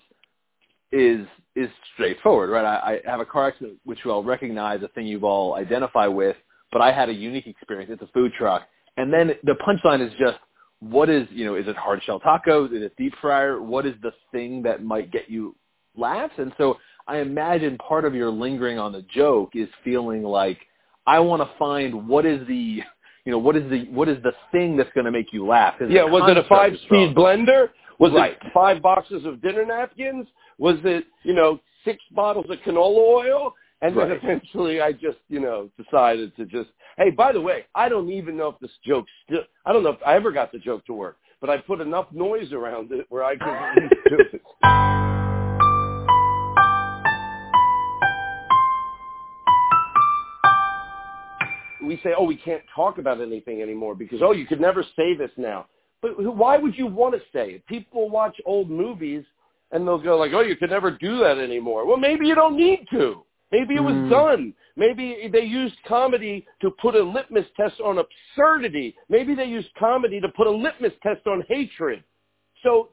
[0.91, 1.25] is
[1.55, 2.65] is straightforward, right?
[2.65, 6.07] I, I have a car accident which you all recognize, a thing you've all identify
[6.07, 6.35] with,
[6.71, 7.91] but I had a unique experience.
[7.91, 8.67] It's a food truck,
[8.99, 10.37] and then the punchline is just
[10.79, 13.95] what is you know is it hard shell tacos is it deep fryer what is
[14.01, 15.55] the thing that might get you
[15.95, 20.59] laughs and so I imagine part of your lingering on the joke is feeling like
[21.07, 22.83] I want to find what is the
[23.25, 25.73] you know what is the what is the thing that's going to make you laugh.
[25.89, 27.69] Yeah, was it a five speed blender?
[27.97, 28.33] Was right.
[28.33, 30.27] it five boxes of dinner napkins?
[30.59, 33.55] Was it you know six bottles of canola oil?
[33.81, 34.17] And then Right.
[34.21, 38.35] eventually I just, you know, decided to just, hey, by the way, I don't even
[38.35, 40.93] know if this joke still, I don't know if I ever got the joke to
[40.93, 44.41] work, but I put enough noise around it where I could do it.
[51.81, 55.15] We say, oh, we can't talk about anything anymore because, oh, you could never say
[55.15, 55.67] this now.
[56.01, 57.65] But why would you want to say it?
[57.67, 59.23] People watch old movies
[59.71, 61.85] and they'll go like, oh, you could never do that anymore.
[61.85, 63.23] Well, maybe you don't need to.
[63.51, 64.09] Maybe it was Mm.
[64.09, 64.53] done.
[64.75, 68.95] Maybe they used comedy to put a litmus test on absurdity.
[69.09, 72.03] Maybe they used comedy to put a litmus test on hatred.
[72.61, 72.89] So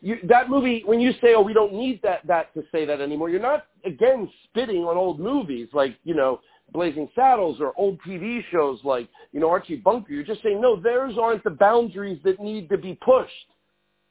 [0.00, 3.00] you, that movie, when you say, "Oh, we don't need that that to say that
[3.00, 6.40] anymore," you're not again spitting on old movies like you know
[6.72, 10.12] Blazing Saddles or old TV shows like you know Archie Bunker.
[10.12, 13.46] You're just saying, no, theirs aren't the boundaries that need to be pushed.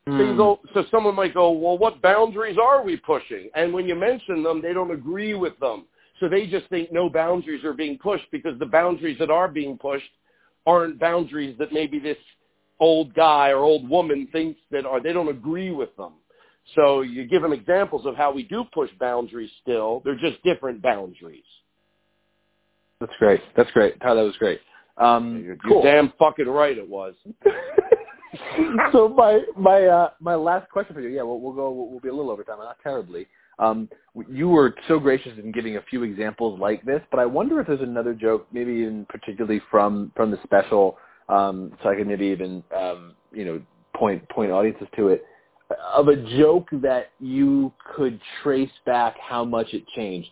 [0.07, 0.21] So Hmm.
[0.21, 3.49] you go, so someone might go, well, what boundaries are we pushing?
[3.55, 5.85] And when you mention them, they don't agree with them.
[6.19, 9.77] So they just think no boundaries are being pushed because the boundaries that are being
[9.77, 10.09] pushed
[10.67, 12.17] aren't boundaries that maybe this
[12.79, 15.01] old guy or old woman thinks that are.
[15.01, 16.13] They don't agree with them.
[16.75, 20.01] So you give them examples of how we do push boundaries still.
[20.03, 21.43] They're just different boundaries.
[22.99, 23.41] That's great.
[23.55, 23.99] That's great.
[24.01, 24.61] Tyler, that was great.
[24.97, 25.83] Um, You're, cool.
[25.83, 27.15] you're damn fucking right it was.
[28.91, 31.71] so my my uh, my last question for you, yeah, we'll, we'll go.
[31.71, 33.27] We'll, be a little over time, not terribly.
[33.57, 33.89] Um,
[34.29, 37.67] you were so gracious in giving a few examples like this, but I wonder if
[37.67, 40.97] there's another joke, maybe in particularly from from the special,
[41.29, 43.61] um, so I could maybe even um, you know
[43.95, 45.23] point point audiences to it
[45.93, 50.29] of a joke that you could trace back how much it changed.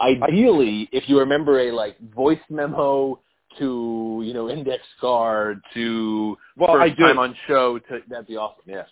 [0.00, 3.20] Ideally, if you remember a like voice memo
[3.58, 7.02] to you know index card to Well, first I do.
[7.04, 8.62] time on show to that'd be awesome.
[8.66, 8.88] Yes.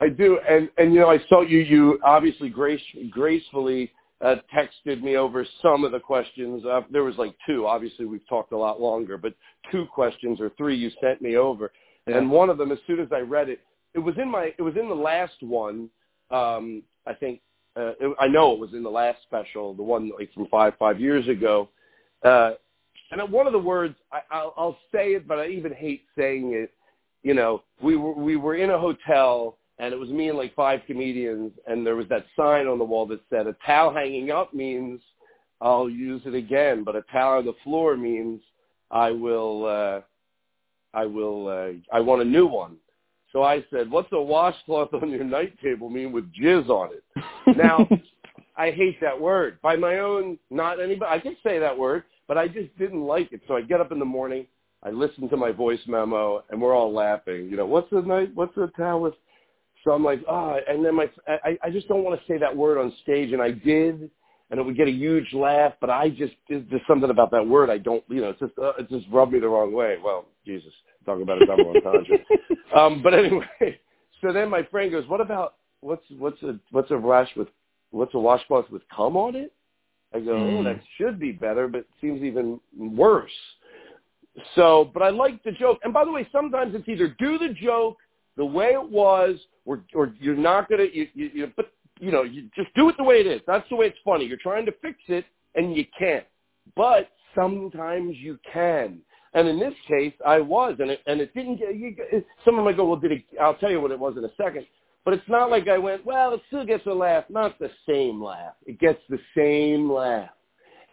[0.00, 1.58] I do, and and you know, I saw you.
[1.60, 6.64] You obviously grace, gracefully uh, texted me over some of the questions.
[6.64, 7.66] Uh, there was like two.
[7.66, 9.34] Obviously, we've talked a lot longer, but
[9.70, 11.72] two questions or three you sent me over,
[12.06, 12.18] Yeah.
[12.18, 13.60] and one of them, as soon as I read it,
[13.94, 14.52] it was in my.
[14.58, 15.88] It was in the last one.
[16.30, 17.40] Um, I think.
[17.76, 20.74] Uh, it, I know it was in the last special, the one like from five
[20.78, 21.68] five years ago.
[22.24, 22.52] Uh,
[23.10, 26.52] and one of the words I, I'll, I'll say it, but I even hate saying
[26.54, 26.72] it.
[27.22, 30.54] You know, we were we were in a hotel and it was me and like
[30.54, 34.30] five comedians, and there was that sign on the wall that said, "A towel hanging
[34.30, 35.00] up means
[35.60, 38.40] I'll use it again, but a towel on the floor means
[38.90, 40.00] I will, uh,
[40.96, 42.76] I will, uh, I want a new one."
[43.32, 47.24] So I said, "What's a washcloth on your night table mean with jizz on it?"
[47.56, 47.86] Now,
[48.56, 49.60] I hate that word.
[49.60, 51.10] By my own, not anybody.
[51.10, 53.42] I could say that word, but I just didn't like it.
[53.46, 54.46] So I get up in the morning,
[54.82, 57.48] I listen to my voice memo, and we're all laughing.
[57.50, 58.30] You know, what's the night?
[58.34, 59.14] What's the with?
[59.84, 62.56] So I'm like, ah, and then my, I, I just don't want to say that
[62.56, 64.10] word on stage, and I did,
[64.50, 67.46] and it would get a huge laugh, but I just, there's just something about that
[67.46, 69.96] word I don't, you know, it's just, uh, it just rubbed me the wrong way.
[70.02, 70.72] Well, Jesus,
[71.04, 72.18] talking about a double entendre.
[72.76, 73.46] um, but anyway,
[74.22, 77.48] so then my friend goes, what about, what's, what's a, what's a wash with,
[77.90, 79.52] what's a washcloth with cum on it?
[80.14, 80.64] I go, oh, Mm.
[80.64, 83.32] that should be better, but it seems even worse.
[84.54, 85.80] So, but I like the joke.
[85.84, 87.98] And by the way, sometimes it's either do the joke
[88.36, 92.22] the way it was, or or you're not gonna, you, you, you but you know,
[92.22, 93.40] you just do it the way it is.
[93.46, 94.24] That's the way it's funny.
[94.24, 95.24] You're trying to fix it,
[95.54, 96.24] and you can't.
[96.74, 98.98] But sometimes you can.
[99.34, 101.76] And in this case, I was, and it and it didn't get.
[101.76, 101.94] You,
[102.44, 103.24] someone might go, well, did it?
[103.40, 104.66] I'll tell you what it was in a second.
[105.04, 107.24] But it's not like I went, well, it still gets a laugh.
[107.28, 108.54] Not the same laugh.
[108.66, 110.30] It gets the same laugh.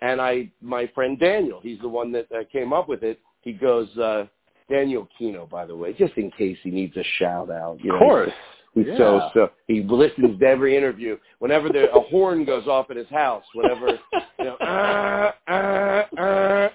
[0.01, 3.19] And I, my friend Daniel, he's the one that uh, came up with it.
[3.41, 4.25] He goes, uh,
[4.69, 7.79] Daniel Kinno, by the way, just in case he needs a shout out.
[7.83, 8.31] You know, Of course.
[8.73, 8.97] He's Yeah.
[8.97, 11.17] so so he listens to every interview.
[11.39, 13.99] Whenever there, a horn goes off at his house, whenever
[14.39, 16.71] you know, ah, ah, ah,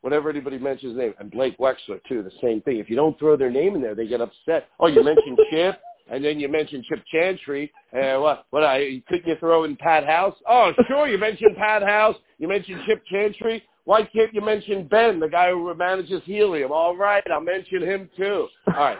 [0.00, 2.78] whenever anybody mentions his name, and Blake Wexler too, the same thing.
[2.78, 4.68] If you don't throw their name in there, they get upset.
[4.80, 5.78] Oh, you mentioned Chip,
[6.10, 7.72] and then you mentioned Chip Chantry.
[7.92, 8.46] Uh, what?
[8.50, 8.64] What?
[8.64, 10.34] I couldn't you throw in Pat House?
[10.48, 11.08] Oh, sure.
[11.08, 12.16] You mentioned Pat House.
[12.38, 13.62] You mentioned Chip Chantry.
[13.84, 16.72] Why can't you mention Ben, the guy who manages Helium?
[16.72, 18.48] All right, I'll mention him too.
[18.68, 18.98] All right.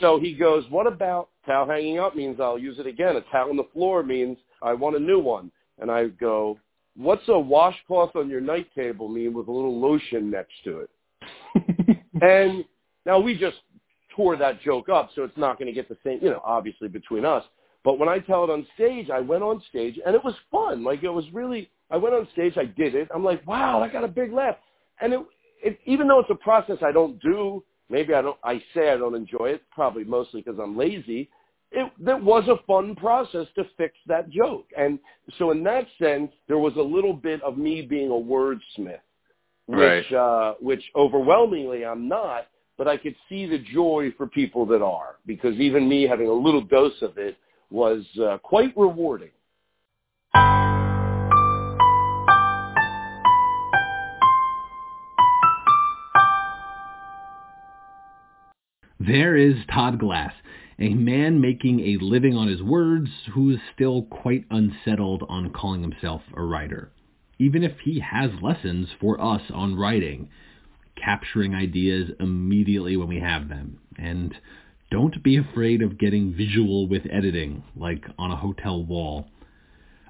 [0.00, 3.16] So he goes, what about towel hanging up means I'll use it again.
[3.16, 5.52] A towel on the floor means I want a new one.
[5.80, 6.58] And I go,
[6.96, 10.90] what's a washcloth on your night table mean with a little lotion next to it?
[12.22, 12.64] and
[13.06, 13.56] now we just
[14.14, 16.88] tore that joke up, so it's not going to get the same, you know, obviously
[16.88, 17.44] between us.
[17.84, 20.82] But when I tell it on stage, I went on stage and it was fun.
[20.82, 23.08] Like it was really, I went on stage, I did it.
[23.14, 24.56] I'm like, wow, I got a big laugh.
[25.00, 25.20] And it,
[25.62, 28.96] it even though it's a process I don't do, maybe I don't, I say I
[28.96, 31.28] don't enjoy it, probably mostly because I'm lazy.
[31.72, 34.66] It, that was a fun process to fix that joke.
[34.78, 34.98] And
[35.38, 39.00] so in that sense, there was a little bit of me being a wordsmith,
[39.66, 40.12] which, Right.
[40.12, 42.46] uh, which overwhelmingly I'm not,
[42.76, 46.32] but I could see the joy for people that are because even me having a
[46.32, 47.36] little dose of it
[47.70, 49.30] was uh, quite rewarding.
[59.06, 60.32] There is Todd Glass,
[60.78, 65.82] a man making a living on his words who is still quite unsettled on calling
[65.82, 66.90] himself a writer.
[67.38, 70.30] Even if he has lessons for us on writing,
[70.96, 74.34] capturing ideas immediately when we have them, and
[74.90, 79.26] don't be afraid of getting visual with editing, like on a hotel wall.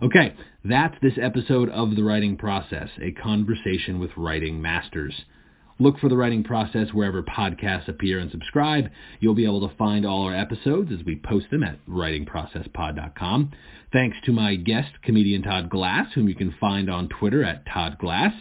[0.02, 5.14] Okay, that's this episode of The Writing Process, a conversation with writing masters.
[5.78, 8.90] Look for The Writing Process wherever podcasts appear and subscribe.
[9.18, 13.52] You'll be able to find all our episodes as we post them at writingprocesspod.com.
[13.92, 17.98] Thanks to my guest, comedian Todd Glass, whom you can find on Twitter at Todd
[17.98, 18.32] Glass.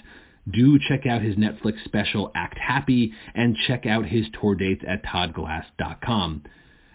[0.49, 5.03] Do check out his Netflix special Act Happy and check out his tour dates at
[5.05, 6.43] toddglass.com.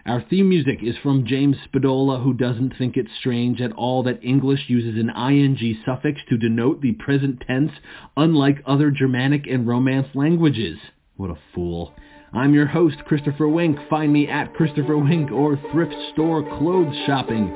[0.04, 4.22] Our theme music is from James Spadola, who doesn't think it's strange at all that
[4.22, 7.72] English uses an ing suffix to denote the present tense,
[8.16, 10.78] unlike other Germanic and Romance languages.
[11.16, 11.94] What a fool.
[12.32, 13.78] I'm your host, Christopher Wink.
[13.90, 17.54] Find me at Christopher Wink or thrift store clothes shopping.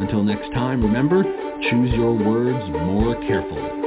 [0.00, 1.22] Until next time, remember,
[1.70, 3.79] choose your words more carefully.